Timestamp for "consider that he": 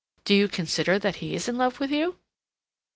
0.47-1.35